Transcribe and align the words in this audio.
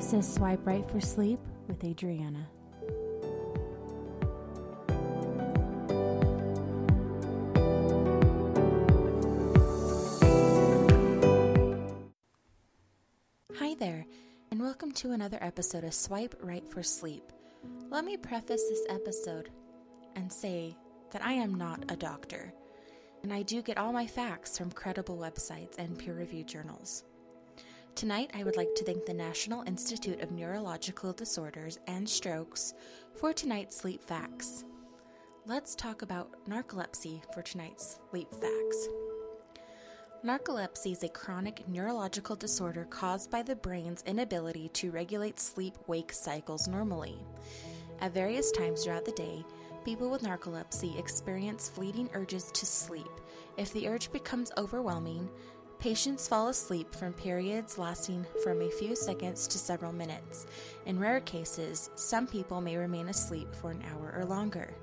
This 0.00 0.14
is 0.14 0.32
Swipe 0.32 0.66
Right 0.66 0.90
for 0.90 0.98
Sleep 0.98 1.38
with 1.68 1.84
Adriana. 1.84 2.48
Hi 13.58 13.74
there, 13.74 14.06
and 14.50 14.62
welcome 14.62 14.90
to 14.92 15.12
another 15.12 15.36
episode 15.42 15.84
of 15.84 15.92
Swipe 15.92 16.34
Right 16.40 16.66
for 16.70 16.82
Sleep. 16.82 17.30
Let 17.90 18.06
me 18.06 18.16
preface 18.16 18.66
this 18.70 18.86
episode 18.88 19.50
and 20.16 20.32
say 20.32 20.78
that 21.12 21.22
I 21.22 21.34
am 21.34 21.56
not 21.56 21.92
a 21.92 21.96
doctor, 21.96 22.54
and 23.22 23.30
I 23.34 23.42
do 23.42 23.60
get 23.60 23.76
all 23.76 23.92
my 23.92 24.06
facts 24.06 24.56
from 24.56 24.72
credible 24.72 25.18
websites 25.18 25.76
and 25.76 25.98
peer 25.98 26.14
reviewed 26.14 26.48
journals. 26.48 27.04
Tonight, 27.94 28.30
I 28.34 28.44
would 28.44 28.56
like 28.56 28.74
to 28.76 28.84
thank 28.84 29.04
the 29.04 29.12
National 29.12 29.62
Institute 29.62 30.20
of 30.22 30.30
Neurological 30.30 31.12
Disorders 31.12 31.78
and 31.86 32.08
Strokes 32.08 32.72
for 33.14 33.32
tonight's 33.32 33.76
sleep 33.76 34.02
facts. 34.02 34.64
Let's 35.44 35.74
talk 35.74 36.00
about 36.02 36.32
narcolepsy 36.48 37.20
for 37.34 37.42
tonight's 37.42 37.98
sleep 38.10 38.30
facts. 38.30 38.88
Narcolepsy 40.24 40.92
is 40.92 41.02
a 41.02 41.08
chronic 41.08 41.68
neurological 41.68 42.36
disorder 42.36 42.86
caused 42.88 43.30
by 43.30 43.42
the 43.42 43.56
brain's 43.56 44.02
inability 44.06 44.68
to 44.74 44.90
regulate 44.90 45.38
sleep 45.38 45.76
wake 45.86 46.12
cycles 46.12 46.68
normally. 46.68 47.18
At 48.00 48.14
various 48.14 48.50
times 48.52 48.84
throughout 48.84 49.04
the 49.04 49.12
day, 49.12 49.44
people 49.84 50.10
with 50.10 50.22
narcolepsy 50.22 50.98
experience 50.98 51.68
fleeting 51.68 52.08
urges 52.14 52.50
to 52.52 52.64
sleep. 52.64 53.10
If 53.58 53.72
the 53.72 53.88
urge 53.88 54.12
becomes 54.12 54.52
overwhelming, 54.56 55.28
Patients 55.80 56.28
fall 56.28 56.48
asleep 56.48 56.94
from 56.94 57.14
periods 57.14 57.78
lasting 57.78 58.26
from 58.44 58.60
a 58.60 58.70
few 58.70 58.94
seconds 58.94 59.46
to 59.46 59.56
several 59.56 59.94
minutes. 59.94 60.46
In 60.84 61.00
rare 61.00 61.20
cases, 61.20 61.88
some 61.94 62.26
people 62.26 62.60
may 62.60 62.76
remain 62.76 63.08
asleep 63.08 63.54
for 63.54 63.70
an 63.70 63.82
hour 63.90 64.12
or 64.14 64.26
longer. 64.26 64.74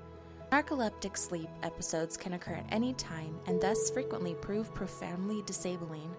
Narcoleptic 0.50 1.16
sleep 1.16 1.48
episodes 1.62 2.16
can 2.16 2.32
occur 2.32 2.54
at 2.54 2.66
any 2.70 2.94
time 2.94 3.38
and 3.46 3.60
thus 3.60 3.90
frequently 3.90 4.34
prove 4.34 4.74
profoundly 4.74 5.40
disabling. 5.46 6.10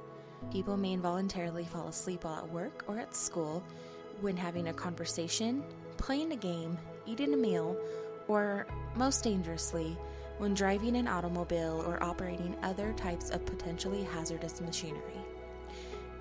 People 0.49 0.77
may 0.77 0.93
involuntarily 0.93 1.65
fall 1.65 1.89
asleep 1.89 2.23
while 2.23 2.37
at 2.37 2.49
work 2.49 2.85
or 2.87 2.99
at 2.99 3.13
school, 3.13 3.61
when 4.21 4.37
having 4.37 4.69
a 4.69 4.73
conversation, 4.73 5.61
playing 5.97 6.31
a 6.31 6.37
game, 6.37 6.77
eating 7.05 7.33
a 7.33 7.37
meal, 7.37 7.75
or, 8.29 8.65
most 8.95 9.25
dangerously, 9.25 9.97
when 10.39 10.53
driving 10.53 10.95
an 10.95 11.07
automobile 11.07 11.83
or 11.85 12.01
operating 12.01 12.55
other 12.63 12.93
types 12.93 13.29
of 13.29 13.45
potentially 13.45 14.03
hazardous 14.03 14.59
machinery. 14.61 15.21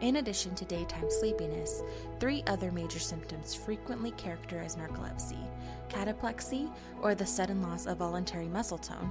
In 0.00 0.16
addition 0.16 0.54
to 0.56 0.64
daytime 0.64 1.10
sleepiness, 1.10 1.82
three 2.20 2.44
other 2.46 2.70
major 2.70 3.00
symptoms 3.00 3.54
frequently 3.54 4.12
characterize 4.12 4.76
narcolepsy 4.76 5.38
cataplexy, 5.88 6.70
or 7.00 7.14
the 7.14 7.24
sudden 7.24 7.62
loss 7.62 7.86
of 7.86 7.98
voluntary 7.98 8.46
muscle 8.46 8.76
tone, 8.76 9.10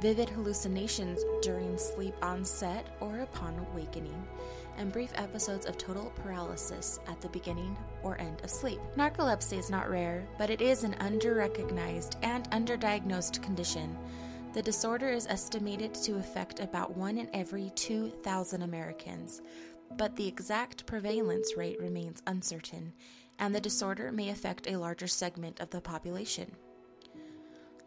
vivid 0.00 0.28
hallucinations 0.28 1.24
during 1.42 1.76
sleep 1.76 2.14
onset 2.22 2.86
or 3.00 3.20
upon 3.20 3.58
awakening, 3.72 4.24
and 4.78 4.92
brief 4.92 5.10
episodes 5.16 5.66
of 5.66 5.76
total 5.76 6.12
paralysis 6.22 7.00
at 7.08 7.20
the 7.20 7.28
beginning 7.30 7.76
or 8.02 8.20
end 8.20 8.40
of 8.44 8.50
sleep. 8.50 8.78
Narcolepsy 8.96 9.58
is 9.58 9.70
not 9.70 9.90
rare, 9.90 10.26
but 10.38 10.50
it 10.50 10.60
is 10.60 10.84
an 10.84 10.94
underrecognized 11.00 12.16
and 12.22 12.48
underdiagnosed 12.50 13.42
condition 13.42 13.96
the 14.56 14.62
disorder 14.62 15.10
is 15.10 15.26
estimated 15.26 15.92
to 15.92 16.16
affect 16.16 16.60
about 16.60 16.96
1 16.96 17.18
in 17.18 17.28
every 17.34 17.70
2,000 17.74 18.62
Americans, 18.62 19.42
but 19.98 20.16
the 20.16 20.26
exact 20.26 20.86
prevalence 20.86 21.58
rate 21.58 21.78
remains 21.78 22.22
uncertain, 22.26 22.90
and 23.38 23.54
the 23.54 23.60
disorder 23.60 24.10
may 24.10 24.30
affect 24.30 24.66
a 24.66 24.78
larger 24.78 25.06
segment 25.06 25.60
of 25.60 25.68
the 25.68 25.80
population. 25.82 26.50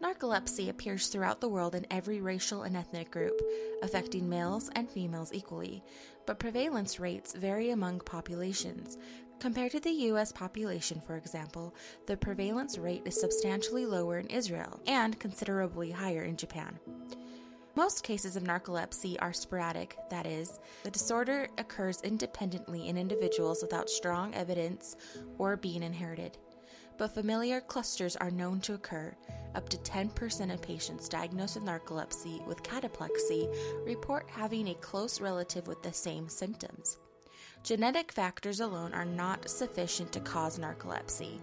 Narcolepsy 0.00 0.68
appears 0.68 1.08
throughout 1.08 1.40
the 1.40 1.48
world 1.48 1.74
in 1.74 1.84
every 1.90 2.20
racial 2.20 2.62
and 2.62 2.76
ethnic 2.76 3.10
group, 3.10 3.42
affecting 3.82 4.28
males 4.28 4.70
and 4.76 4.88
females 4.88 5.32
equally, 5.32 5.82
but 6.24 6.38
prevalence 6.38 7.00
rates 7.00 7.34
vary 7.34 7.70
among 7.70 7.98
populations, 7.98 8.96
Compared 9.40 9.72
to 9.72 9.80
the 9.80 9.90
US 10.12 10.32
population, 10.32 11.00
for 11.00 11.16
example, 11.16 11.74
the 12.04 12.14
prevalence 12.14 12.76
rate 12.76 13.00
is 13.06 13.18
substantially 13.18 13.86
lower 13.86 14.18
in 14.18 14.26
Israel 14.26 14.78
and 14.86 15.18
considerably 15.18 15.90
higher 15.90 16.24
in 16.24 16.36
Japan. 16.36 16.78
Most 17.74 18.02
cases 18.02 18.36
of 18.36 18.42
narcolepsy 18.42 19.16
are 19.18 19.32
sporadic, 19.32 19.96
that 20.10 20.26
is, 20.26 20.60
the 20.82 20.90
disorder 20.90 21.48
occurs 21.56 22.02
independently 22.02 22.88
in 22.88 22.98
individuals 22.98 23.62
without 23.62 23.88
strong 23.88 24.34
evidence 24.34 24.96
or 25.38 25.56
being 25.56 25.82
inherited. 25.82 26.36
But 26.98 27.14
familiar 27.14 27.62
clusters 27.62 28.16
are 28.16 28.30
known 28.30 28.60
to 28.60 28.74
occur. 28.74 29.16
Up 29.54 29.70
to 29.70 29.78
10% 29.78 30.52
of 30.52 30.60
patients 30.60 31.08
diagnosed 31.08 31.54
with 31.54 31.64
narcolepsy 31.64 32.46
with 32.46 32.62
cataplexy 32.62 33.48
report 33.86 34.28
having 34.28 34.68
a 34.68 34.74
close 34.74 35.18
relative 35.18 35.66
with 35.66 35.82
the 35.82 35.94
same 35.94 36.28
symptoms. 36.28 36.98
Genetic 37.62 38.10
factors 38.10 38.60
alone 38.60 38.94
are 38.94 39.04
not 39.04 39.48
sufficient 39.48 40.10
to 40.12 40.20
cause 40.20 40.58
narcolepsy. 40.58 41.38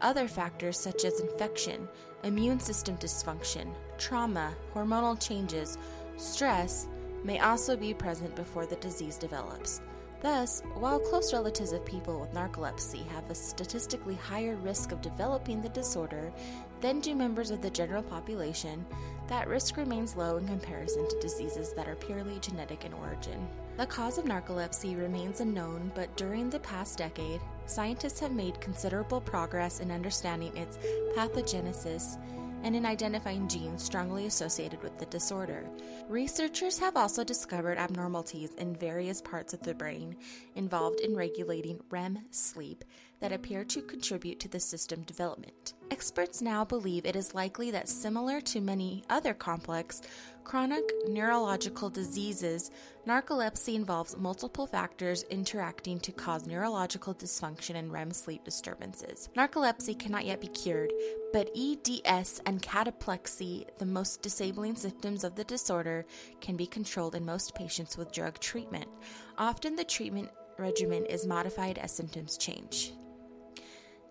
Other 0.00 0.26
factors 0.26 0.78
such 0.78 1.04
as 1.04 1.20
infection, 1.20 1.86
immune 2.24 2.58
system 2.58 2.96
dysfunction, 2.96 3.74
trauma, 3.98 4.54
hormonal 4.74 5.20
changes, 5.20 5.76
stress 6.16 6.88
may 7.22 7.38
also 7.40 7.76
be 7.76 7.92
present 7.92 8.34
before 8.34 8.64
the 8.64 8.76
disease 8.76 9.18
develops. 9.18 9.82
Thus, 10.20 10.62
while 10.74 10.98
close 10.98 11.34
relatives 11.34 11.72
of 11.72 11.84
people 11.84 12.18
with 12.18 12.32
narcolepsy 12.32 13.06
have 13.08 13.30
a 13.30 13.34
statistically 13.34 14.14
higher 14.14 14.56
risk 14.56 14.90
of 14.90 15.02
developing 15.02 15.60
the 15.60 15.68
disorder 15.68 16.32
than 16.80 17.00
do 17.00 17.14
members 17.14 17.50
of 17.50 17.60
the 17.60 17.70
general 17.70 18.02
population, 18.02 18.86
that 19.28 19.48
risk 19.48 19.76
remains 19.76 20.16
low 20.16 20.36
in 20.36 20.46
comparison 20.46 21.08
to 21.08 21.20
diseases 21.20 21.72
that 21.74 21.88
are 21.88 21.94
purely 21.96 22.38
genetic 22.40 22.84
in 22.84 22.92
origin. 22.94 23.46
The 23.76 23.86
cause 23.86 24.18
of 24.18 24.24
narcolepsy 24.24 24.98
remains 24.98 25.40
unknown, 25.40 25.92
but 25.94 26.14
during 26.16 26.50
the 26.50 26.58
past 26.60 26.98
decade, 26.98 27.40
scientists 27.66 28.18
have 28.20 28.32
made 28.32 28.60
considerable 28.60 29.20
progress 29.20 29.80
in 29.80 29.90
understanding 29.90 30.56
its 30.56 30.78
pathogenesis 31.16 32.18
and 32.64 32.74
in 32.74 32.84
identifying 32.84 33.46
genes 33.48 33.82
strongly 33.82 34.26
associated 34.26 34.82
with 34.82 34.98
the 34.98 35.06
disorder. 35.06 35.64
Researchers 36.08 36.78
have 36.78 36.96
also 36.96 37.22
discovered 37.22 37.78
abnormalities 37.78 38.54
in 38.54 38.74
various 38.74 39.20
parts 39.20 39.54
of 39.54 39.62
the 39.62 39.74
brain 39.74 40.16
involved 40.56 41.00
in 41.00 41.14
regulating 41.14 41.80
REM 41.90 42.18
sleep 42.30 42.84
that 43.20 43.32
appear 43.32 43.64
to 43.64 43.82
contribute 43.82 44.40
to 44.40 44.48
the 44.48 44.60
system 44.60 45.02
development. 45.02 45.74
Experts 45.90 46.42
now 46.42 46.64
believe 46.64 47.06
it 47.06 47.16
is 47.16 47.34
likely 47.34 47.70
that, 47.70 47.88
similar 47.88 48.40
to 48.42 48.60
many 48.60 49.02
other 49.08 49.34
complex 49.34 50.02
chronic 50.44 50.84
neurological 51.06 51.90
diseases, 51.90 52.70
narcolepsy 53.06 53.74
involves 53.74 54.16
multiple 54.16 54.66
factors 54.66 55.24
interacting 55.24 55.98
to 56.00 56.10
cause 56.10 56.46
neurological 56.46 57.14
dysfunction 57.14 57.74
and 57.74 57.92
REM 57.92 58.10
sleep 58.12 58.44
disturbances. 58.44 59.28
Narcolepsy 59.36 59.98
cannot 59.98 60.24
yet 60.24 60.40
be 60.40 60.48
cured, 60.48 60.90
but 61.34 61.50
EDS 61.54 62.40
and 62.46 62.62
cataplexy, 62.62 63.66
the 63.78 63.84
most 63.84 64.22
disabling 64.22 64.74
symptoms 64.74 65.22
of 65.22 65.34
the 65.34 65.44
disorder, 65.44 66.06
can 66.40 66.56
be 66.56 66.66
controlled 66.66 67.14
in 67.14 67.26
most 67.26 67.54
patients 67.54 67.98
with 67.98 68.12
drug 68.12 68.38
treatment. 68.38 68.88
Often 69.36 69.76
the 69.76 69.84
treatment 69.84 70.30
regimen 70.58 71.04
is 71.06 71.26
modified 71.26 71.76
as 71.76 71.92
symptoms 71.92 72.38
change. 72.38 72.92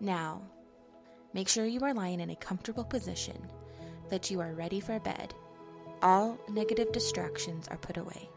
Now, 0.00 0.42
make 1.32 1.48
sure 1.48 1.66
you 1.66 1.80
are 1.80 1.94
lying 1.94 2.20
in 2.20 2.30
a 2.30 2.36
comfortable 2.36 2.84
position, 2.84 3.48
that 4.10 4.30
you 4.30 4.40
are 4.40 4.54
ready 4.54 4.80
for 4.80 4.98
bed. 5.00 5.34
All 6.02 6.38
negative 6.48 6.92
distractions 6.92 7.66
are 7.68 7.76
put 7.76 7.96
away, 7.96 8.28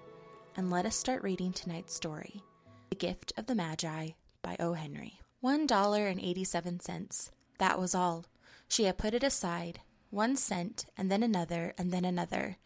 and 0.56 0.72
let 0.72 0.86
us 0.86 0.96
start 0.96 1.22
reading 1.24 1.54
tonight's 1.54 1.94
story 1.94 2.42
The 2.90 2.96
Gift 2.96 3.34
of 3.38 3.46
the 3.46 3.56
Magi 3.56 4.10
by 4.42 4.56
O. 4.60 4.74
Henry. 4.74 5.20
One 5.40 5.68
dollar 5.68 6.08
and 6.08 6.20
eighty 6.20 6.44
seven 6.44 6.80
cents. 6.80 7.32
That 7.60 7.80
was 7.80 7.94
all. 7.94 8.26
She 8.68 8.86
had 8.86 8.98
put 8.98 9.14
it 9.14 9.24
aside, 9.24 9.82
one 10.10 10.36
cent, 10.36 10.86
and 10.98 11.12
then 11.12 11.22
another, 11.22 11.74
and 11.78 11.92
then 11.92 12.06
another. 12.06 12.58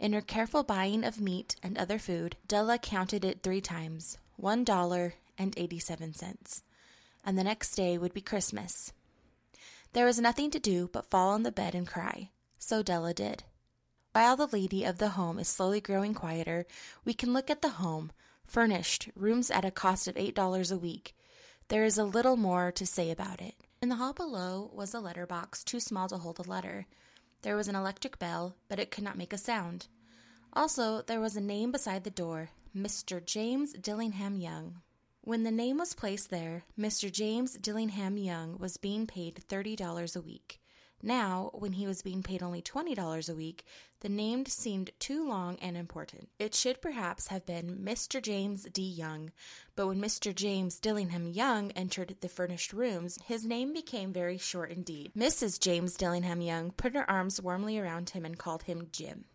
In 0.00 0.12
her 0.12 0.20
careful 0.20 0.64
buying 0.64 1.04
of 1.04 1.20
meat 1.20 1.54
and 1.62 1.78
other 1.78 1.98
food, 1.98 2.36
Della 2.48 2.78
counted 2.78 3.24
it 3.24 3.42
three 3.42 3.60
times 3.60 4.18
one 4.36 4.64
dollar 4.64 5.14
and 5.38 5.54
eighty 5.56 5.78
seven 5.78 6.12
cents 6.12 6.64
and 7.24 7.38
the 7.38 7.44
next 7.44 7.74
day 7.74 7.98
would 7.98 8.14
be 8.14 8.20
Christmas. 8.20 8.92
There 9.92 10.06
was 10.06 10.18
nothing 10.18 10.50
to 10.50 10.58
do 10.58 10.88
but 10.92 11.10
fall 11.10 11.30
on 11.30 11.42
the 11.42 11.52
bed 11.52 11.74
and 11.74 11.86
cry. 11.86 12.30
So 12.58 12.82
Della 12.82 13.12
did. 13.12 13.44
While 14.12 14.36
the 14.36 14.46
lady 14.46 14.84
of 14.84 14.98
the 14.98 15.10
home 15.10 15.38
is 15.38 15.48
slowly 15.48 15.80
growing 15.80 16.14
quieter, 16.14 16.66
we 17.04 17.14
can 17.14 17.32
look 17.32 17.50
at 17.50 17.62
the 17.62 17.70
home, 17.70 18.12
furnished, 18.44 19.08
rooms 19.16 19.50
at 19.50 19.64
a 19.64 19.70
cost 19.70 20.06
of 20.06 20.16
$8 20.16 20.72
a 20.72 20.76
week. 20.76 21.14
There 21.68 21.84
is 21.84 21.96
a 21.96 22.04
little 22.04 22.36
more 22.36 22.70
to 22.72 22.86
say 22.86 23.10
about 23.10 23.40
it. 23.40 23.54
In 23.80 23.88
the 23.88 23.96
hall 23.96 24.12
below 24.12 24.70
was 24.72 24.94
a 24.94 25.00
letter 25.00 25.26
box 25.26 25.64
too 25.64 25.80
small 25.80 26.08
to 26.08 26.18
hold 26.18 26.38
a 26.38 26.48
letter. 26.48 26.86
There 27.42 27.56
was 27.56 27.68
an 27.68 27.74
electric 27.74 28.18
bell, 28.18 28.54
but 28.68 28.78
it 28.78 28.90
could 28.90 29.04
not 29.04 29.18
make 29.18 29.32
a 29.32 29.38
sound. 29.38 29.88
Also, 30.52 31.02
there 31.02 31.20
was 31.20 31.34
a 31.34 31.40
name 31.40 31.72
beside 31.72 32.04
the 32.04 32.10
door 32.10 32.50
Mr. 32.76 33.24
James 33.24 33.72
Dillingham 33.72 34.36
Young. 34.36 34.82
When 35.24 35.44
the 35.44 35.52
name 35.52 35.78
was 35.78 35.94
placed 35.94 36.30
there, 36.30 36.64
Mr. 36.76 37.10
James 37.10 37.54
Dillingham 37.54 38.16
Young 38.16 38.58
was 38.58 38.76
being 38.76 39.06
paid 39.06 39.36
$30 39.48 40.16
a 40.16 40.20
week. 40.20 40.60
Now, 41.00 41.50
when 41.54 41.74
he 41.74 41.86
was 41.86 42.02
being 42.02 42.24
paid 42.24 42.42
only 42.42 42.60
$20 42.60 43.28
a 43.28 43.34
week, 43.34 43.64
the 44.00 44.08
name 44.08 44.46
seemed 44.46 44.90
too 44.98 45.24
long 45.28 45.58
and 45.62 45.76
important. 45.76 46.28
It 46.40 46.56
should 46.56 46.82
perhaps 46.82 47.28
have 47.28 47.46
been 47.46 47.84
Mr. 47.84 48.20
James 48.20 48.64
D. 48.64 48.82
Young, 48.82 49.30
but 49.76 49.86
when 49.86 50.00
Mr. 50.00 50.34
James 50.34 50.80
Dillingham 50.80 51.28
Young 51.28 51.70
entered 51.72 52.16
the 52.20 52.28
furnished 52.28 52.72
rooms, 52.72 53.16
his 53.24 53.46
name 53.46 53.72
became 53.72 54.12
very 54.12 54.38
short 54.38 54.72
indeed. 54.72 55.12
Mrs. 55.16 55.60
James 55.60 55.94
Dillingham 55.94 56.40
Young 56.40 56.72
put 56.72 56.94
her 56.94 57.08
arms 57.08 57.40
warmly 57.40 57.78
around 57.78 58.10
him 58.10 58.24
and 58.24 58.36
called 58.36 58.64
him 58.64 58.88
Jim. 58.90 59.26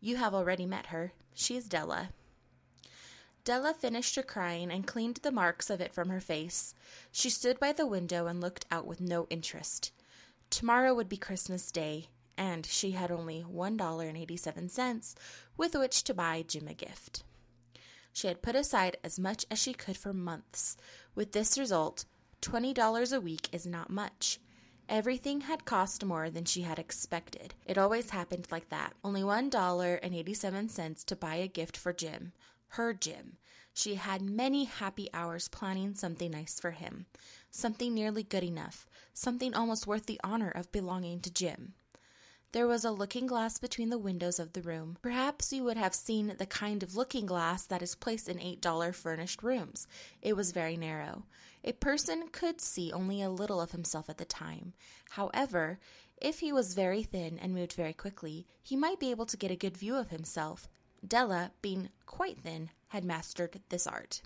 You 0.00 0.14
have 0.14 0.32
already 0.32 0.64
met 0.64 0.86
her. 0.86 1.12
She 1.34 1.56
is 1.56 1.68
Della. 1.68 2.10
Della 3.48 3.72
finished 3.72 4.14
her 4.16 4.22
crying 4.22 4.70
and 4.70 4.86
cleaned 4.86 5.20
the 5.22 5.32
marks 5.32 5.70
of 5.70 5.80
it 5.80 5.94
from 5.94 6.10
her 6.10 6.20
face. 6.20 6.74
She 7.10 7.30
stood 7.30 7.58
by 7.58 7.72
the 7.72 7.86
window 7.86 8.26
and 8.26 8.42
looked 8.42 8.66
out 8.70 8.86
with 8.86 9.00
no 9.00 9.26
interest. 9.30 9.90
Tomorrow 10.50 10.92
would 10.92 11.08
be 11.08 11.16
Christmas 11.16 11.72
Day, 11.72 12.08
and 12.36 12.66
she 12.66 12.90
had 12.90 13.10
only 13.10 13.40
one 13.40 13.78
dollar 13.78 14.06
and 14.06 14.18
eighty 14.18 14.36
seven 14.36 14.68
cents 14.68 15.14
with 15.56 15.74
which 15.74 16.04
to 16.04 16.12
buy 16.12 16.44
Jim 16.46 16.68
a 16.68 16.74
gift. 16.74 17.24
She 18.12 18.26
had 18.26 18.42
put 18.42 18.54
aside 18.54 18.98
as 19.02 19.18
much 19.18 19.46
as 19.50 19.58
she 19.58 19.72
could 19.72 19.96
for 19.96 20.12
months. 20.12 20.76
With 21.14 21.32
this 21.32 21.56
result, 21.56 22.04
twenty 22.42 22.74
dollars 22.74 23.12
a 23.12 23.20
week 23.20 23.48
is 23.50 23.66
not 23.66 23.88
much. 23.88 24.40
Everything 24.90 25.40
had 25.40 25.64
cost 25.64 26.04
more 26.04 26.28
than 26.28 26.44
she 26.44 26.60
had 26.60 26.78
expected. 26.78 27.54
It 27.64 27.78
always 27.78 28.10
happened 28.10 28.48
like 28.50 28.68
that. 28.68 28.92
Only 29.02 29.24
one 29.24 29.48
dollar 29.48 29.94
and 29.94 30.14
eighty 30.14 30.34
seven 30.34 30.68
cents 30.68 31.02
to 31.04 31.16
buy 31.16 31.36
a 31.36 31.48
gift 31.48 31.78
for 31.78 31.94
Jim 31.94 32.32
her 32.70 32.92
Jim. 32.92 33.36
She 33.72 33.94
had 33.94 34.22
many 34.22 34.64
happy 34.64 35.08
hours 35.14 35.48
planning 35.48 35.94
something 35.94 36.32
nice 36.32 36.58
for 36.58 36.72
him, 36.72 37.06
something 37.50 37.94
nearly 37.94 38.24
good 38.24 38.42
enough, 38.42 38.86
something 39.14 39.54
almost 39.54 39.86
worth 39.86 40.06
the 40.06 40.20
honor 40.24 40.50
of 40.50 40.72
belonging 40.72 41.20
to 41.20 41.32
Jim. 41.32 41.74
There 42.52 42.66
was 42.66 42.82
a 42.82 42.90
looking 42.90 43.26
glass 43.26 43.58
between 43.58 43.90
the 43.90 43.98
windows 43.98 44.38
of 44.38 44.54
the 44.54 44.62
room. 44.62 44.96
Perhaps 45.02 45.52
you 45.52 45.64
would 45.64 45.76
have 45.76 45.94
seen 45.94 46.34
the 46.38 46.46
kind 46.46 46.82
of 46.82 46.96
looking 46.96 47.26
glass 47.26 47.66
that 47.66 47.82
is 47.82 47.94
placed 47.94 48.26
in 48.26 48.38
$8 48.38 48.94
furnished 48.94 49.42
rooms. 49.42 49.86
It 50.22 50.34
was 50.34 50.52
very 50.52 50.76
narrow. 50.76 51.26
A 51.62 51.72
person 51.72 52.28
could 52.32 52.62
see 52.62 52.90
only 52.90 53.20
a 53.20 53.28
little 53.28 53.60
of 53.60 53.72
himself 53.72 54.08
at 54.08 54.16
the 54.16 54.24
time. 54.24 54.72
However, 55.10 55.78
if 56.16 56.40
he 56.40 56.50
was 56.50 56.74
very 56.74 57.02
thin 57.02 57.38
and 57.38 57.54
moved 57.54 57.74
very 57.74 57.92
quickly, 57.92 58.46
he 58.62 58.76
might 58.76 58.98
be 58.98 59.10
able 59.10 59.26
to 59.26 59.36
get 59.36 59.50
a 59.50 59.56
good 59.56 59.76
view 59.76 59.96
of 59.96 60.08
himself, 60.08 60.68
Della, 61.06 61.52
being 61.62 61.90
quite 62.06 62.40
thin, 62.40 62.70
had 62.88 63.04
mastered 63.04 63.60
this 63.68 63.86
art. 63.86 64.22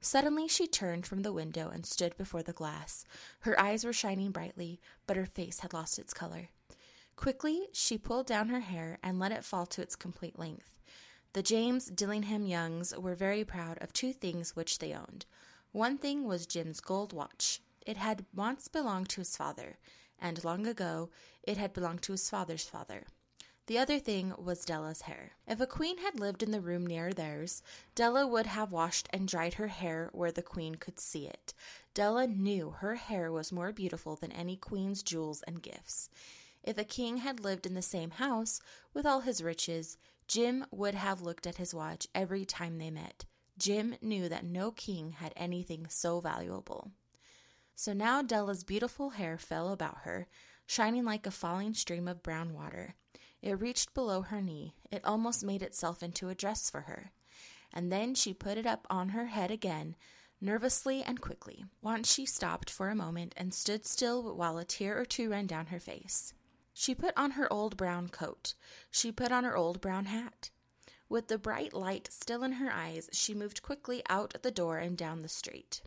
Suddenly 0.00 0.48
she 0.48 0.66
turned 0.66 1.06
from 1.06 1.22
the 1.22 1.32
window 1.32 1.68
and 1.68 1.84
stood 1.84 2.16
before 2.16 2.42
the 2.42 2.52
glass. 2.52 3.04
Her 3.40 3.58
eyes 3.60 3.84
were 3.84 3.92
shining 3.92 4.30
brightly, 4.30 4.80
but 5.06 5.16
her 5.16 5.26
face 5.26 5.60
had 5.60 5.74
lost 5.74 5.98
its 5.98 6.14
color. 6.14 6.48
Quickly 7.16 7.68
she 7.72 7.98
pulled 7.98 8.26
down 8.26 8.48
her 8.48 8.60
hair 8.60 8.98
and 9.02 9.18
let 9.18 9.32
it 9.32 9.44
fall 9.44 9.66
to 9.66 9.82
its 9.82 9.96
complete 9.96 10.38
length. 10.38 10.78
The 11.34 11.42
James 11.42 11.86
Dillingham 11.86 12.46
Youngs 12.46 12.96
were 12.96 13.14
very 13.14 13.44
proud 13.44 13.76
of 13.82 13.92
two 13.92 14.12
things 14.12 14.56
which 14.56 14.78
they 14.78 14.94
owned. 14.94 15.26
One 15.72 15.98
thing 15.98 16.24
was 16.24 16.46
Jim's 16.46 16.80
gold 16.80 17.12
watch. 17.12 17.60
It 17.86 17.98
had 17.98 18.24
once 18.34 18.68
belonged 18.68 19.10
to 19.10 19.20
his 19.20 19.36
father, 19.36 19.78
and 20.18 20.42
long 20.42 20.66
ago 20.66 21.10
it 21.42 21.56
had 21.56 21.72
belonged 21.72 22.02
to 22.02 22.12
his 22.12 22.28
father's 22.28 22.64
father. 22.64 23.04
The 23.70 23.78
other 23.78 24.00
thing 24.00 24.34
was 24.36 24.64
Della's 24.64 25.02
hair. 25.02 25.34
If 25.46 25.60
a 25.60 25.64
queen 25.64 25.98
had 25.98 26.18
lived 26.18 26.42
in 26.42 26.50
the 26.50 26.60
room 26.60 26.84
near 26.84 27.12
theirs, 27.12 27.62
Della 27.94 28.26
would 28.26 28.46
have 28.46 28.72
washed 28.72 29.08
and 29.12 29.28
dried 29.28 29.54
her 29.54 29.68
hair 29.68 30.10
where 30.12 30.32
the 30.32 30.42
queen 30.42 30.74
could 30.74 30.98
see 30.98 31.28
it. 31.28 31.54
Della 31.94 32.26
knew 32.26 32.70
her 32.70 32.96
hair 32.96 33.30
was 33.30 33.52
more 33.52 33.70
beautiful 33.70 34.16
than 34.16 34.32
any 34.32 34.56
queen's 34.56 35.04
jewels 35.04 35.42
and 35.42 35.62
gifts. 35.62 36.10
If 36.64 36.78
a 36.78 36.82
king 36.82 37.18
had 37.18 37.44
lived 37.44 37.64
in 37.64 37.74
the 37.74 37.80
same 37.80 38.10
house, 38.10 38.60
with 38.92 39.06
all 39.06 39.20
his 39.20 39.40
riches, 39.40 39.98
Jim 40.26 40.66
would 40.72 40.96
have 40.96 41.22
looked 41.22 41.46
at 41.46 41.58
his 41.58 41.72
watch 41.72 42.08
every 42.12 42.44
time 42.44 42.78
they 42.78 42.90
met. 42.90 43.24
Jim 43.56 43.94
knew 44.02 44.28
that 44.28 44.44
no 44.44 44.72
king 44.72 45.12
had 45.12 45.32
anything 45.36 45.86
so 45.88 46.18
valuable. 46.18 46.90
So 47.76 47.92
now 47.92 48.20
Della's 48.20 48.64
beautiful 48.64 49.10
hair 49.10 49.38
fell 49.38 49.68
about 49.68 49.98
her, 49.98 50.26
shining 50.66 51.04
like 51.04 51.24
a 51.24 51.30
falling 51.30 51.74
stream 51.74 52.08
of 52.08 52.24
brown 52.24 52.52
water. 52.52 52.96
It 53.42 53.60
reached 53.60 53.94
below 53.94 54.22
her 54.22 54.40
knee. 54.40 54.74
It 54.90 55.04
almost 55.04 55.44
made 55.44 55.62
itself 55.62 56.02
into 56.02 56.28
a 56.28 56.34
dress 56.34 56.68
for 56.68 56.82
her. 56.82 57.12
And 57.72 57.90
then 57.90 58.14
she 58.14 58.34
put 58.34 58.58
it 58.58 58.66
up 58.66 58.86
on 58.90 59.10
her 59.10 59.26
head 59.26 59.50
again, 59.50 59.96
nervously 60.40 61.02
and 61.02 61.20
quickly. 61.20 61.64
Once 61.80 62.12
she 62.12 62.26
stopped 62.26 62.68
for 62.68 62.88
a 62.88 62.94
moment 62.94 63.34
and 63.36 63.54
stood 63.54 63.86
still 63.86 64.34
while 64.34 64.58
a 64.58 64.64
tear 64.64 64.98
or 64.98 65.04
two 65.04 65.30
ran 65.30 65.46
down 65.46 65.66
her 65.66 65.80
face. 65.80 66.34
She 66.72 66.94
put 66.94 67.14
on 67.16 67.32
her 67.32 67.52
old 67.52 67.76
brown 67.76 68.08
coat. 68.08 68.54
She 68.90 69.12
put 69.12 69.32
on 69.32 69.44
her 69.44 69.56
old 69.56 69.80
brown 69.80 70.06
hat. 70.06 70.50
With 71.08 71.28
the 71.28 71.38
bright 71.38 71.72
light 71.72 72.08
still 72.10 72.42
in 72.44 72.52
her 72.52 72.72
eyes, 72.72 73.08
she 73.12 73.34
moved 73.34 73.62
quickly 73.62 74.02
out 74.08 74.34
the 74.42 74.50
door 74.50 74.78
and 74.78 74.96
down 74.96 75.22
the 75.22 75.28
street. 75.28 75.82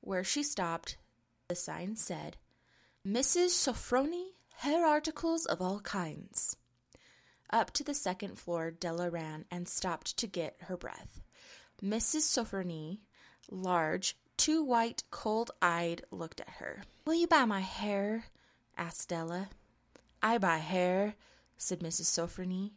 Where 0.00 0.24
she 0.24 0.42
stopped, 0.42 0.96
the 1.48 1.54
sign 1.54 1.96
said, 1.96 2.36
Mrs. 3.06 3.50
Sofronie 3.50 4.35
Hair 4.60 4.86
articles 4.86 5.44
of 5.44 5.60
all 5.60 5.80
kinds. 5.80 6.56
Up 7.50 7.70
to 7.72 7.84
the 7.84 7.94
second 7.94 8.38
floor 8.38 8.70
Della 8.70 9.10
ran 9.10 9.44
and 9.50 9.68
stopped 9.68 10.16
to 10.16 10.26
get 10.26 10.56
her 10.62 10.76
breath. 10.76 11.20
Mrs. 11.82 12.22
Sofronie, 12.22 13.00
large, 13.50 14.16
too 14.36 14.64
white, 14.64 15.02
cold 15.10 15.50
eyed, 15.60 16.04
looked 16.10 16.40
at 16.40 16.54
her. 16.58 16.82
Will 17.04 17.14
you 17.14 17.26
buy 17.26 17.44
my 17.44 17.60
hair? 17.60 18.24
asked 18.76 19.10
Della. 19.10 19.50
I 20.22 20.38
buy 20.38 20.58
hair, 20.58 21.14
said 21.58 21.80
Mrs. 21.80 22.06
Sofronie. 22.06 22.72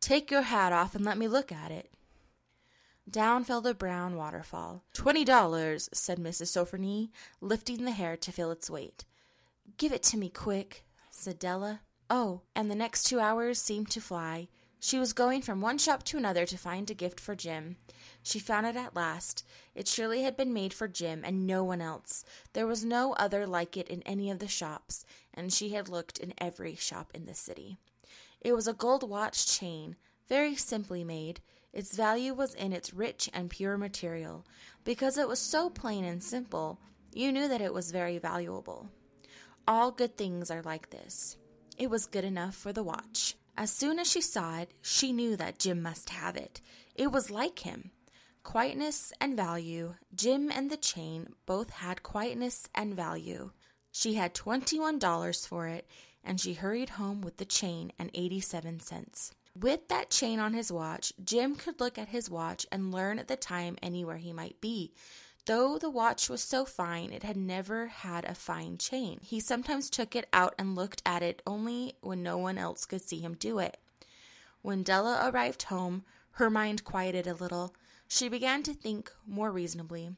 Take 0.00 0.30
your 0.30 0.42
hat 0.42 0.72
off 0.72 0.94
and 0.94 1.04
let 1.04 1.18
me 1.18 1.28
look 1.28 1.50
at 1.50 1.70
it. 1.70 1.92
Down 3.08 3.42
fell 3.44 3.60
the 3.60 3.74
brown 3.74 4.16
waterfall. 4.16 4.82
Twenty 4.92 5.24
dollars, 5.24 5.88
said 5.92 6.18
Mrs. 6.18 6.48
Sofronie, 6.48 7.10
lifting 7.40 7.84
the 7.84 7.92
hair 7.92 8.16
to 8.18 8.32
feel 8.32 8.50
its 8.50 8.68
weight. 8.68 9.04
Give 9.78 9.92
it 9.92 10.02
to 10.04 10.16
me 10.16 10.28
quick, 10.28 10.84
said 11.16 11.38
Della. 11.38 11.80
Oh, 12.08 12.42
and 12.54 12.70
the 12.70 12.74
next 12.74 13.04
two 13.04 13.18
hours 13.18 13.60
seemed 13.60 13.90
to 13.90 14.00
fly. 14.00 14.48
She 14.78 14.98
was 14.98 15.12
going 15.12 15.42
from 15.42 15.60
one 15.60 15.78
shop 15.78 16.04
to 16.04 16.18
another 16.18 16.46
to 16.46 16.58
find 16.58 16.88
a 16.90 16.94
gift 16.94 17.18
for 17.18 17.34
Jim. 17.34 17.76
She 18.22 18.38
found 18.38 18.66
it 18.66 18.76
at 18.76 18.94
last. 18.94 19.44
It 19.74 19.88
surely 19.88 20.22
had 20.22 20.36
been 20.36 20.52
made 20.52 20.72
for 20.72 20.86
Jim 20.86 21.22
and 21.24 21.46
no 21.46 21.64
one 21.64 21.80
else. 21.80 22.24
There 22.52 22.66
was 22.66 22.84
no 22.84 23.14
other 23.14 23.46
like 23.46 23.76
it 23.76 23.88
in 23.88 24.02
any 24.02 24.30
of 24.30 24.38
the 24.38 24.48
shops, 24.48 25.04
and 25.34 25.52
she 25.52 25.70
had 25.70 25.88
looked 25.88 26.18
in 26.18 26.34
every 26.38 26.74
shop 26.74 27.10
in 27.14 27.26
the 27.26 27.34
city. 27.34 27.78
It 28.40 28.52
was 28.52 28.68
a 28.68 28.72
gold 28.72 29.08
watch 29.08 29.46
chain, 29.46 29.96
very 30.28 30.54
simply 30.54 31.02
made. 31.02 31.40
Its 31.72 31.96
value 31.96 32.34
was 32.34 32.54
in 32.54 32.72
its 32.72 32.94
rich 32.94 33.28
and 33.32 33.50
pure 33.50 33.76
material. 33.76 34.46
Because 34.84 35.18
it 35.18 35.28
was 35.28 35.38
so 35.38 35.70
plain 35.70 36.04
and 36.04 36.22
simple, 36.22 36.78
you 37.12 37.32
knew 37.32 37.48
that 37.48 37.60
it 37.60 37.74
was 37.74 37.90
very 37.90 38.18
valuable. 38.18 38.90
All 39.68 39.90
good 39.90 40.16
things 40.16 40.50
are 40.50 40.62
like 40.62 40.90
this. 40.90 41.36
It 41.76 41.90
was 41.90 42.06
good 42.06 42.24
enough 42.24 42.54
for 42.54 42.72
the 42.72 42.84
watch. 42.84 43.34
As 43.56 43.72
soon 43.72 43.98
as 43.98 44.08
she 44.08 44.20
saw 44.20 44.58
it, 44.58 44.70
she 44.80 45.12
knew 45.12 45.34
that 45.36 45.58
Jim 45.58 45.82
must 45.82 46.10
have 46.10 46.36
it. 46.36 46.60
It 46.94 47.10
was 47.10 47.30
like 47.30 47.60
him. 47.60 47.90
Quietness 48.44 49.12
and 49.20 49.36
value. 49.36 49.94
Jim 50.14 50.52
and 50.52 50.70
the 50.70 50.76
chain 50.76 51.34
both 51.46 51.70
had 51.70 52.04
quietness 52.04 52.68
and 52.76 52.94
value. 52.94 53.50
She 53.90 54.14
had 54.14 54.34
$21 54.34 55.48
for 55.48 55.66
it, 55.66 55.88
and 56.22 56.40
she 56.40 56.52
hurried 56.52 56.90
home 56.90 57.20
with 57.20 57.38
the 57.38 57.44
chain 57.44 57.90
and 57.98 58.10
87 58.14 58.78
cents. 58.78 59.32
With 59.58 59.88
that 59.88 60.10
chain 60.10 60.38
on 60.38 60.52
his 60.52 60.70
watch, 60.70 61.12
Jim 61.24 61.56
could 61.56 61.80
look 61.80 61.98
at 61.98 62.10
his 62.10 62.30
watch 62.30 62.66
and 62.70 62.92
learn 62.92 63.24
the 63.26 63.36
time 63.36 63.78
anywhere 63.82 64.18
he 64.18 64.32
might 64.32 64.60
be. 64.60 64.92
Though 65.46 65.78
the 65.78 65.90
watch 65.90 66.28
was 66.28 66.42
so 66.42 66.64
fine, 66.64 67.12
it 67.12 67.22
had 67.22 67.36
never 67.36 67.86
had 67.86 68.24
a 68.24 68.34
fine 68.34 68.78
chain. 68.78 69.20
He 69.22 69.38
sometimes 69.38 69.88
took 69.88 70.16
it 70.16 70.28
out 70.32 70.56
and 70.58 70.74
looked 70.74 71.02
at 71.06 71.22
it 71.22 71.40
only 71.46 71.94
when 72.00 72.20
no 72.20 72.36
one 72.36 72.58
else 72.58 72.84
could 72.84 73.02
see 73.02 73.20
him 73.20 73.34
do 73.34 73.60
it. 73.60 73.76
When 74.62 74.82
Della 74.82 75.30
arrived 75.30 75.62
home, 75.64 76.04
her 76.32 76.50
mind 76.50 76.82
quieted 76.82 77.28
a 77.28 77.34
little. 77.34 77.76
She 78.08 78.28
began 78.28 78.64
to 78.64 78.74
think 78.74 79.12
more 79.24 79.52
reasonably. 79.52 80.16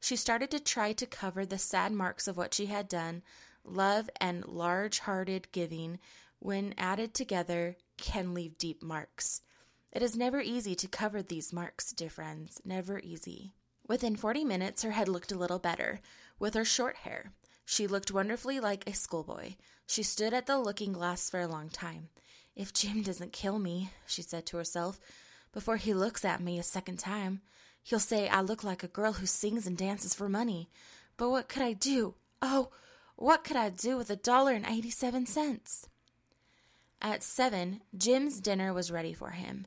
She 0.00 0.16
started 0.16 0.50
to 0.52 0.60
try 0.60 0.94
to 0.94 1.06
cover 1.06 1.44
the 1.44 1.58
sad 1.58 1.92
marks 1.92 2.26
of 2.26 2.38
what 2.38 2.54
she 2.54 2.66
had 2.66 2.88
done. 2.88 3.22
Love 3.64 4.08
and 4.18 4.46
large 4.46 5.00
hearted 5.00 5.52
giving, 5.52 5.98
when 6.38 6.74
added 6.78 7.12
together, 7.12 7.76
can 7.98 8.32
leave 8.32 8.56
deep 8.56 8.82
marks. 8.82 9.42
It 9.92 10.02
is 10.02 10.16
never 10.16 10.40
easy 10.40 10.74
to 10.76 10.88
cover 10.88 11.22
these 11.22 11.52
marks, 11.52 11.92
dear 11.92 12.08
friends, 12.08 12.62
never 12.64 12.98
easy. 13.00 13.52
Within 13.90 14.14
forty 14.14 14.44
minutes, 14.44 14.84
her 14.84 14.92
head 14.92 15.08
looked 15.08 15.32
a 15.32 15.36
little 15.36 15.58
better, 15.58 16.00
with 16.38 16.54
her 16.54 16.64
short 16.64 16.98
hair. 16.98 17.32
She 17.64 17.88
looked 17.88 18.12
wonderfully 18.12 18.60
like 18.60 18.88
a 18.88 18.94
schoolboy. 18.94 19.54
She 19.88 20.04
stood 20.04 20.32
at 20.32 20.46
the 20.46 20.60
looking 20.60 20.92
glass 20.92 21.28
for 21.28 21.40
a 21.40 21.48
long 21.48 21.70
time. 21.70 22.08
If 22.54 22.72
Jim 22.72 23.02
doesn't 23.02 23.32
kill 23.32 23.58
me, 23.58 23.90
she 24.06 24.22
said 24.22 24.46
to 24.46 24.58
herself, 24.58 25.00
before 25.52 25.76
he 25.76 25.92
looks 25.92 26.24
at 26.24 26.40
me 26.40 26.56
a 26.56 26.62
second 26.62 27.00
time, 27.00 27.40
he'll 27.82 27.98
say 27.98 28.28
I 28.28 28.42
look 28.42 28.62
like 28.62 28.84
a 28.84 28.86
girl 28.86 29.14
who 29.14 29.26
sings 29.26 29.66
and 29.66 29.76
dances 29.76 30.14
for 30.14 30.28
money. 30.28 30.70
But 31.16 31.30
what 31.30 31.48
could 31.48 31.64
I 31.64 31.72
do? 31.72 32.14
Oh, 32.40 32.70
what 33.16 33.42
could 33.42 33.56
I 33.56 33.70
do 33.70 33.96
with 33.96 34.08
a 34.08 34.14
dollar 34.14 34.52
and 34.52 34.66
eighty 34.66 34.90
seven 34.90 35.26
cents? 35.26 35.88
At 37.02 37.24
seven, 37.24 37.80
Jim's 37.98 38.40
dinner 38.40 38.72
was 38.72 38.92
ready 38.92 39.14
for 39.14 39.30
him. 39.30 39.66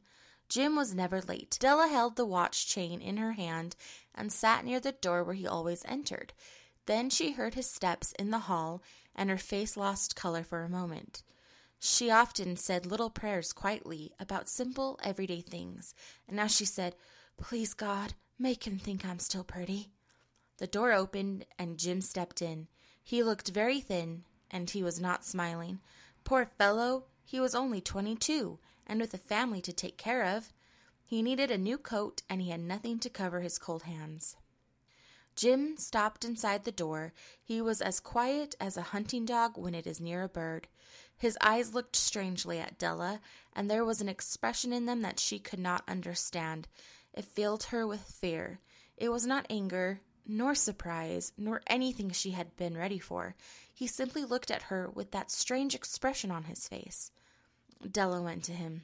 Jim 0.49 0.75
was 0.75 0.93
never 0.93 1.21
late. 1.21 1.57
Della 1.59 1.87
held 1.87 2.15
the 2.15 2.25
watch 2.25 2.67
chain 2.67 3.01
in 3.01 3.17
her 3.17 3.33
hand 3.33 3.75
and 4.13 4.31
sat 4.31 4.65
near 4.65 4.79
the 4.79 4.91
door 4.91 5.23
where 5.23 5.35
he 5.35 5.47
always 5.47 5.83
entered. 5.85 6.33
Then 6.85 7.09
she 7.09 7.31
heard 7.31 7.53
his 7.53 7.69
steps 7.69 8.13
in 8.19 8.29
the 8.29 8.39
hall, 8.39 8.83
and 9.15 9.29
her 9.29 9.37
face 9.37 9.77
lost 9.77 10.15
color 10.15 10.43
for 10.43 10.63
a 10.63 10.69
moment. 10.69 11.23
She 11.79 12.09
often 12.09 12.55
said 12.55 12.85
little 12.85 13.09
prayers 13.09 13.51
quietly 13.51 14.11
about 14.19 14.49
simple, 14.49 14.99
everyday 15.03 15.41
things, 15.41 15.93
and 16.27 16.37
now 16.37 16.47
she 16.47 16.65
said, 16.65 16.95
Please, 17.37 17.73
God, 17.73 18.13
make 18.39 18.65
him 18.65 18.77
think 18.77 19.05
I'm 19.05 19.19
still 19.19 19.43
pretty. 19.43 19.91
The 20.57 20.67
door 20.67 20.93
opened, 20.93 21.45
and 21.57 21.77
Jim 21.77 22.01
stepped 22.01 22.41
in. 22.41 22.67
He 23.03 23.23
looked 23.23 23.49
very 23.49 23.81
thin, 23.81 24.23
and 24.49 24.69
he 24.69 24.83
was 24.83 24.99
not 24.99 25.25
smiling. 25.25 25.79
Poor 26.23 26.45
fellow, 26.45 27.05
he 27.25 27.39
was 27.39 27.55
only 27.55 27.81
twenty 27.81 28.15
two, 28.15 28.59
and 28.87 28.99
with 28.99 29.13
a 29.13 29.17
family 29.17 29.61
to 29.61 29.73
take 29.73 29.97
care 29.97 30.23
of. 30.23 30.53
He 31.03 31.21
needed 31.21 31.51
a 31.51 31.57
new 31.57 31.77
coat, 31.77 32.21
and 32.29 32.41
he 32.41 32.49
had 32.49 32.61
nothing 32.61 32.99
to 32.99 33.09
cover 33.09 33.41
his 33.41 33.57
cold 33.57 33.83
hands. 33.83 34.35
Jim 35.35 35.77
stopped 35.77 36.23
inside 36.23 36.63
the 36.63 36.71
door. 36.71 37.13
He 37.41 37.61
was 37.61 37.81
as 37.81 37.99
quiet 37.99 38.55
as 38.59 38.77
a 38.77 38.83
hunting 38.93 39.25
dog 39.25 39.57
when 39.57 39.73
it 39.73 39.87
is 39.87 39.99
near 39.99 40.23
a 40.23 40.29
bird. 40.29 40.67
His 41.17 41.37
eyes 41.41 41.73
looked 41.73 41.95
strangely 41.95 42.59
at 42.59 42.77
Della, 42.77 43.19
and 43.53 43.69
there 43.69 43.85
was 43.85 44.01
an 44.01 44.09
expression 44.09 44.71
in 44.71 44.85
them 44.85 45.01
that 45.01 45.19
she 45.19 45.39
could 45.39 45.59
not 45.59 45.83
understand. 45.87 46.67
It 47.13 47.25
filled 47.25 47.63
her 47.65 47.87
with 47.87 48.01
fear. 48.01 48.59
It 48.97 49.09
was 49.09 49.25
not 49.25 49.47
anger, 49.49 50.01
nor 50.25 50.55
surprise, 50.55 51.33
nor 51.37 51.61
anything 51.67 52.11
she 52.11 52.31
had 52.31 52.55
been 52.55 52.77
ready 52.77 52.99
for. 52.99 53.35
He 53.73 53.87
simply 53.87 54.23
looked 54.23 54.51
at 54.51 54.63
her 54.63 54.89
with 54.89 55.11
that 55.11 55.31
strange 55.31 55.73
expression 55.73 56.31
on 56.31 56.45
his 56.45 56.67
face. 56.67 57.11
Della 57.91 58.21
went 58.21 58.43
to 58.45 58.53
him. 58.53 58.83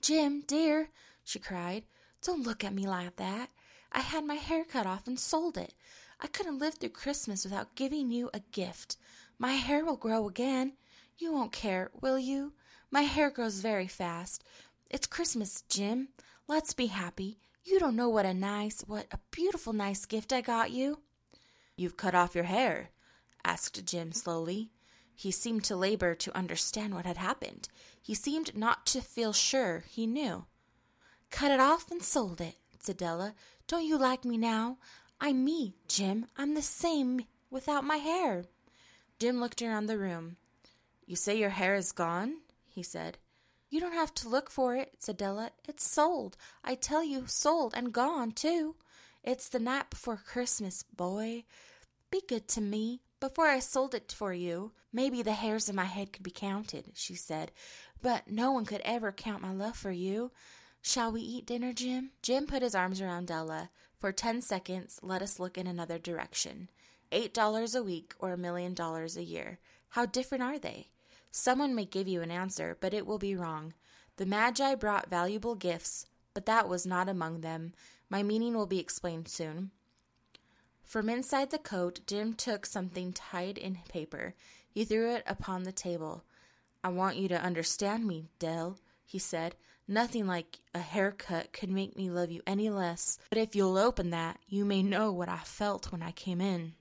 Jim, 0.00 0.42
dear, 0.46 0.88
she 1.24 1.38
cried, 1.38 1.84
don't 2.22 2.44
look 2.44 2.64
at 2.64 2.74
me 2.74 2.86
like 2.86 3.16
that. 3.16 3.50
I 3.92 4.00
had 4.00 4.24
my 4.24 4.34
hair 4.34 4.64
cut 4.64 4.86
off 4.86 5.06
and 5.06 5.18
sold 5.18 5.56
it. 5.56 5.74
I 6.20 6.26
couldn't 6.26 6.58
live 6.58 6.74
through 6.74 6.90
Christmas 6.90 7.44
without 7.44 7.74
giving 7.74 8.10
you 8.10 8.30
a 8.32 8.40
gift. 8.52 8.96
My 9.38 9.52
hair 9.52 9.84
will 9.84 9.96
grow 9.96 10.28
again. 10.28 10.72
You 11.18 11.32
won't 11.32 11.52
care, 11.52 11.90
will 12.00 12.18
you? 12.18 12.52
My 12.90 13.02
hair 13.02 13.30
grows 13.30 13.60
very 13.60 13.86
fast. 13.86 14.42
It's 14.90 15.06
Christmas, 15.06 15.62
Jim. 15.68 16.08
Let's 16.48 16.72
be 16.72 16.86
happy. 16.86 17.38
You 17.64 17.78
don't 17.78 17.96
know 17.96 18.08
what 18.08 18.26
a 18.26 18.32
nice, 18.32 18.82
what 18.86 19.06
a 19.10 19.18
beautiful, 19.30 19.72
nice 19.72 20.06
gift 20.06 20.32
I 20.32 20.40
got 20.40 20.70
you. 20.70 21.00
You've 21.76 21.96
cut 21.96 22.14
off 22.14 22.34
your 22.34 22.44
hair? 22.44 22.90
asked 23.44 23.84
Jim 23.84 24.12
slowly. 24.12 24.70
He 25.14 25.30
seemed 25.30 25.64
to 25.64 25.76
labor 25.76 26.14
to 26.14 26.36
understand 26.36 26.94
what 26.94 27.06
had 27.06 27.16
happened. 27.16 27.68
He 28.06 28.14
seemed 28.14 28.56
not 28.56 28.86
to 28.86 29.00
feel 29.00 29.32
sure 29.32 29.82
he 29.88 30.06
knew. 30.06 30.44
Cut 31.32 31.50
it 31.50 31.58
off 31.58 31.90
and 31.90 32.00
sold 32.00 32.40
it, 32.40 32.54
said 32.78 32.98
Della. 32.98 33.34
Don't 33.66 33.84
you 33.84 33.98
like 33.98 34.24
me 34.24 34.38
now? 34.38 34.78
I'm 35.20 35.44
me, 35.44 35.74
Jim. 35.88 36.26
I'm 36.36 36.54
the 36.54 36.62
same 36.62 37.26
without 37.50 37.82
my 37.82 37.96
hair. 37.96 38.44
Jim 39.18 39.40
looked 39.40 39.60
around 39.60 39.86
the 39.86 39.98
room. 39.98 40.36
You 41.04 41.16
say 41.16 41.36
your 41.36 41.50
hair 41.50 41.74
is 41.74 41.90
gone? 41.90 42.42
he 42.68 42.84
said. 42.84 43.18
You 43.70 43.80
don't 43.80 43.92
have 43.92 44.14
to 44.14 44.28
look 44.28 44.52
for 44.52 44.76
it, 44.76 44.92
said 45.00 45.16
Della. 45.16 45.50
It's 45.66 45.82
sold. 45.82 46.36
I 46.62 46.76
tell 46.76 47.02
you, 47.02 47.24
sold 47.26 47.74
and 47.74 47.92
gone, 47.92 48.30
too. 48.30 48.76
It's 49.24 49.48
the 49.48 49.58
night 49.58 49.90
before 49.90 50.22
Christmas, 50.24 50.84
boy. 50.84 51.42
Be 52.12 52.22
good 52.28 52.46
to 52.50 52.60
me. 52.60 53.00
Before 53.18 53.46
I 53.46 53.60
sold 53.60 53.94
it 53.94 54.12
for 54.12 54.32
you, 54.32 54.72
maybe 54.92 55.22
the 55.22 55.32
hairs 55.32 55.68
of 55.68 55.74
my 55.74 55.86
head 55.86 56.12
could 56.12 56.22
be 56.22 56.30
counted, 56.30 56.92
she 56.94 57.14
said, 57.14 57.50
but 58.02 58.30
no 58.30 58.52
one 58.52 58.64
could 58.64 58.82
ever 58.84 59.12
count 59.12 59.42
my 59.42 59.52
love 59.52 59.76
for 59.76 59.90
you. 59.90 60.30
Shall 60.82 61.10
we 61.10 61.20
eat 61.20 61.46
dinner, 61.46 61.72
Jim? 61.72 62.10
Jim 62.22 62.46
put 62.46 62.62
his 62.62 62.74
arms 62.74 63.00
around 63.00 63.26
Della. 63.26 63.70
For 63.98 64.12
ten 64.12 64.40
seconds, 64.40 65.00
let 65.02 65.22
us 65.22 65.40
look 65.40 65.58
in 65.58 65.66
another 65.66 65.98
direction. 65.98 66.68
Eight 67.10 67.32
dollars 67.34 67.74
a 67.74 67.82
week 67.82 68.14
or 68.18 68.32
a 68.32 68.38
million 68.38 68.74
dollars 68.74 69.16
a 69.16 69.24
year. 69.24 69.58
How 69.90 70.06
different 70.06 70.44
are 70.44 70.58
they? 70.58 70.88
Someone 71.30 71.74
may 71.74 71.84
give 71.84 72.08
you 72.08 72.22
an 72.22 72.30
answer, 72.30 72.76
but 72.80 72.94
it 72.94 73.06
will 73.06 73.18
be 73.18 73.34
wrong. 73.34 73.74
The 74.16 74.26
Magi 74.26 74.74
brought 74.74 75.10
valuable 75.10 75.54
gifts, 75.54 76.06
but 76.34 76.46
that 76.46 76.68
was 76.68 76.86
not 76.86 77.08
among 77.08 77.40
them. 77.40 77.72
My 78.08 78.22
meaning 78.22 78.54
will 78.54 78.66
be 78.66 78.78
explained 78.78 79.28
soon. 79.28 79.70
From 80.84 81.08
inside 81.08 81.50
the 81.50 81.58
coat, 81.58 82.00
Jim 82.06 82.32
took 82.34 82.64
something 82.64 83.12
tied 83.12 83.58
in 83.58 83.78
paper. 83.88 84.34
He 84.70 84.84
threw 84.84 85.12
it 85.14 85.24
upon 85.26 85.64
the 85.64 85.72
table. 85.72 86.22
I 86.86 86.90
want 86.90 87.16
you 87.16 87.26
to 87.30 87.42
understand 87.42 88.06
me, 88.06 88.30
Dell, 88.38 88.78
he 89.04 89.18
said. 89.18 89.56
Nothing 89.88 90.28
like 90.28 90.60
a 90.72 90.78
haircut 90.78 91.52
could 91.52 91.68
make 91.68 91.96
me 91.96 92.10
love 92.10 92.30
you 92.30 92.42
any 92.46 92.70
less. 92.70 93.18
But 93.28 93.38
if 93.38 93.56
you'll 93.56 93.76
open 93.76 94.10
that, 94.10 94.38
you 94.46 94.64
may 94.64 94.84
know 94.84 95.10
what 95.10 95.28
I 95.28 95.38
felt 95.38 95.90
when 95.90 96.00
I 96.00 96.12
came 96.12 96.40
in. 96.40 96.74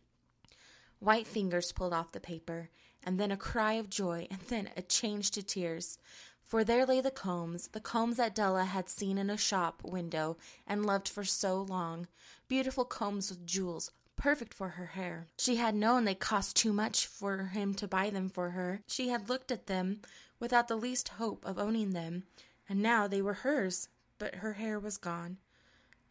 White 1.00 1.26
fingers 1.26 1.72
pulled 1.72 1.92
off 1.92 2.12
the 2.12 2.20
paper, 2.20 2.70
and 3.04 3.20
then 3.20 3.32
a 3.32 3.36
cry 3.36 3.74
of 3.74 3.90
joy, 3.90 4.28
and 4.30 4.40
then 4.42 4.70
a 4.78 4.84
change 4.84 5.32
to 5.32 5.42
tears. 5.42 5.98
For 6.44 6.64
there 6.64 6.86
lay 6.86 7.02
the 7.02 7.10
combs, 7.10 7.70
the 7.70 7.80
combs 7.80 8.18
that 8.18 8.36
Della 8.36 8.66
had 8.66 8.90
seen 8.90 9.18
in 9.18 9.32
a 9.32 9.38
shop 9.38 9.82
window 9.84 10.38
and 10.68 10.86
loved 10.86 11.10
for 11.10 11.24
so 11.24 11.64
long. 11.64 12.06
Beautiful 12.48 12.86
combs 12.86 13.32
with 13.32 13.48
jewels, 13.48 13.90
perfect 14.16 14.54
for 14.54 14.70
her 14.70 14.88
hair. 14.88 15.28
She 15.38 15.58
had 15.58 15.76
known 15.76 16.06
they 16.06 16.16
cost 16.16 16.56
too 16.56 16.74
much 16.74 17.06
for 17.06 17.46
him 17.46 17.74
to 17.76 17.88
buy 17.88 18.10
them 18.10 18.30
for 18.30 18.52
her. 18.52 18.82
She 18.88 19.10
had 19.10 19.30
looked 19.30 19.52
at 19.52 19.68
them 19.68 20.02
without 20.40 20.68
the 20.68 20.76
least 20.76 21.10
hope 21.10 21.46
of 21.46 21.60
owning 21.60 21.92
them, 21.92 22.24
and 22.68 22.82
now 22.82 23.08
they 23.08 23.22
were 23.22 23.34
hers, 23.34 23.90
but 24.18 24.36
her 24.36 24.54
hair 24.54 24.80
was 24.80 24.98
gone. 24.98 25.38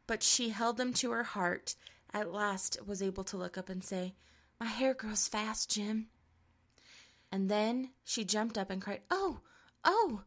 But 0.07 0.23
she 0.23 0.51
held 0.51 0.77
them 0.77 0.93
to 0.95 1.11
her 1.13 1.25
heart, 1.25 1.75
at 2.13 2.33
last 2.33 2.79
was 2.87 3.03
able 3.03 3.25
to 3.25 3.37
look 3.37 3.59
up 3.59 3.69
and 3.69 3.83
say, 3.83 4.15
My 4.61 4.67
hair 4.67 4.95
grows 4.95 5.27
fast, 5.27 5.71
Jim. 5.71 6.09
And 7.33 7.51
then 7.51 7.91
she 8.05 8.25
jumped 8.25 8.57
up 8.57 8.71
and 8.71 8.81
cried, 8.81 9.01
Oh! 9.11 9.41
Oh! 9.85 10.23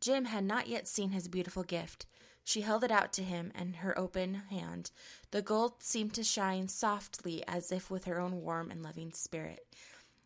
Jim 0.00 0.24
had 0.24 0.44
not 0.44 0.66
yet 0.66 0.88
seen 0.88 1.10
his 1.10 1.28
beautiful 1.28 1.62
gift. 1.62 2.06
She 2.44 2.62
held 2.62 2.84
it 2.84 2.90
out 2.90 3.12
to 3.14 3.22
him 3.22 3.52
in 3.58 3.74
her 3.74 3.96
open 3.98 4.34
hand. 4.50 4.90
The 5.30 5.42
gold 5.42 5.82
seemed 5.82 6.14
to 6.14 6.24
shine 6.24 6.68
softly 6.68 7.44
as 7.46 7.70
if 7.70 7.90
with 7.90 8.04
her 8.04 8.18
own 8.18 8.42
warm 8.42 8.70
and 8.70 8.82
loving 8.82 9.12
spirit. 9.12 9.66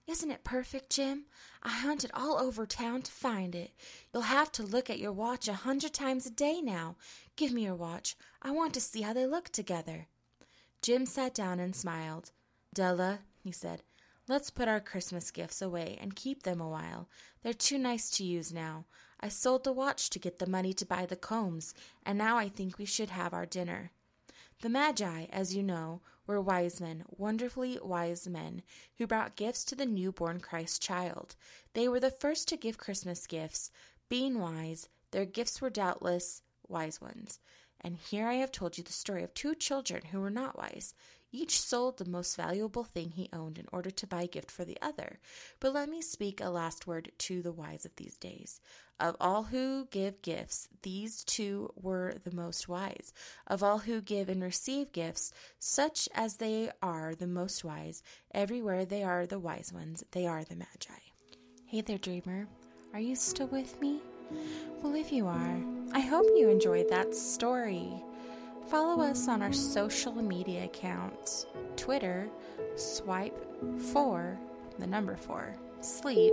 Isn't 0.07 0.31
it 0.31 0.45
perfect, 0.45 0.91
Jim? 0.91 1.25
I 1.63 1.71
hunted 1.71 2.11
all 2.13 2.39
over 2.39 2.67
town 2.67 3.03
to 3.03 3.11
find 3.11 3.55
it. 3.55 3.73
You'll 4.13 4.25
have 4.25 4.53
to 4.53 4.63
look 4.63 4.91
at 4.91 4.99
your 4.99 5.13
watch 5.13 5.49
a 5.49 5.55
hundred 5.55 5.95
times 5.95 6.27
a 6.27 6.31
day 6.31 6.61
now. 6.61 6.97
Give 7.37 7.53
me 7.53 7.65
your 7.65 7.75
watch. 7.75 8.15
I 8.43 8.51
want 8.51 8.75
to 8.75 8.81
see 8.81 9.01
how 9.01 9.15
they 9.15 9.27
look 9.27 9.49
together. 9.49 10.07
Jim 10.83 11.07
sat 11.07 11.35
down 11.35 11.59
and 11.59 11.75
smiled. 11.75 12.33
Della, 12.75 13.21
he 13.43 13.51
said, 13.51 13.83
let's 14.29 14.51
put 14.51 14.69
our 14.69 14.81
Christmas 14.81 15.31
gifts 15.31 15.63
away 15.63 15.99
and 16.01 16.15
keep 16.15 16.43
them 16.43 16.61
a 16.61 16.69
while. 16.69 17.09
They're 17.43 17.55
too 17.55 17.79
nice 17.79 18.11
to 18.11 18.25
use 18.25 18.53
now. 18.53 18.85
I 19.21 19.29
sold 19.29 19.65
the 19.65 19.73
watch 19.73 20.11
to 20.11 20.19
get 20.19 20.39
the 20.39 20.47
money 20.47 20.73
to 20.75 20.87
buy 20.87 21.07
the 21.07 21.17
combs, 21.17 21.75
and 22.05 22.19
now 22.19 22.37
I 22.37 22.49
think 22.49 22.79
we 22.79 22.85
should 22.85 23.11
have 23.11 23.33
our 23.33 23.47
dinner. 23.47 23.91
The 24.61 24.69
Magi, 24.69 25.27
as 25.31 25.55
you 25.55 25.63
know, 25.63 26.01
were 26.27 26.41
wise 26.41 26.81
men, 26.81 27.05
wonderfully 27.09 27.79
wise 27.83 28.27
men, 28.27 28.63
who 28.97 29.07
brought 29.07 29.37
gifts 29.37 29.65
to 29.67 29.75
the 29.75 29.87
newborn 29.87 30.41
Christ 30.41 30.81
child. 30.81 31.37
They 31.75 31.89
were 31.89 32.01
the 32.01 32.11
first 32.11 32.49
to 32.49 32.57
give 32.57 32.79
Christmas 32.79 33.27
gifts. 33.27 33.71
Being 34.09 34.39
wise, 34.39 34.89
their 35.11 35.27
gifts 35.27 35.61
were 35.61 35.71
doubtless 35.71 36.43
wise 36.69 37.01
ones. 37.01 37.41
And 37.81 37.97
here 37.97 38.27
I 38.27 38.35
have 38.35 38.53
told 38.53 38.79
you 38.79 38.85
the 38.85 38.93
story 38.93 39.23
of 39.23 39.35
two 39.35 39.55
children 39.55 40.03
who 40.11 40.21
were 40.21 40.31
not 40.31 40.57
wise. 40.57 40.95
Each 41.31 41.61
sold 41.61 41.99
the 41.99 42.09
most 42.09 42.37
valuable 42.37 42.85
thing 42.85 43.11
he 43.11 43.29
owned 43.33 43.59
in 43.59 43.67
order 43.73 43.91
to 43.91 44.07
buy 44.07 44.23
a 44.23 44.29
gift 44.29 44.51
for 44.51 44.65
the 44.65 44.79
other. 44.81 45.19
But 45.61 45.75
let 45.75 45.89
me 45.89 46.01
speak 46.01 46.41
a 46.41 46.49
last 46.49 46.87
word 46.87 47.11
to 47.19 47.43
the 47.43 47.53
wise 47.53 47.85
of 47.85 47.97
these 47.97 48.17
days. 48.17 48.61
Of 49.01 49.17
all 49.21 49.43
who 49.45 49.87
give 49.91 50.23
gifts, 50.23 50.69
these 50.83 51.25
two 51.25 51.73
were 51.75 52.15
the 52.23 52.35
most 52.35 52.69
wise. 52.69 53.13
Of 53.47 53.63
all 53.63 53.79
who 53.79 54.01
give 54.01 54.29
and 54.29 54.41
receive 54.41 54.93
gifts, 54.93 55.33
such 55.59 56.09
as 56.15 56.37
they 56.37 56.71
are 56.81 57.15
the 57.15 57.27
most 57.27 57.65
wise, 57.65 58.03
everywhere 58.33 58.85
they 58.85 59.03
are 59.03 59.27
the 59.27 59.41
wise 59.41 59.73
ones, 59.73 60.05
they 60.13 60.27
are 60.27 60.45
the 60.45 60.55
Magi. 60.55 61.01
Hey 61.67 61.81
there, 61.81 61.99
dreamer. 61.99 62.47
Are 62.93 63.01
you 63.01 63.17
still 63.17 63.49
with 63.49 63.81
me? 63.81 63.99
Well, 64.81 64.95
if 64.95 65.11
you 65.11 65.27
are, 65.27 65.57
I 65.93 66.01
hope 66.01 66.27
you 66.37 66.49
enjoyed 66.49 66.89
that 66.91 67.17
story. 67.17 67.91
Follow 68.69 69.03
us 69.03 69.27
on 69.27 69.43
our 69.43 69.53
social 69.53 70.15
media 70.15 70.65
accounts 70.65 71.47
Twitter, 71.77 72.29
swipe 72.77 73.37
4, 73.93 74.39
the 74.79 74.87
number 74.87 75.17
4, 75.17 75.55
sleep, 75.81 76.33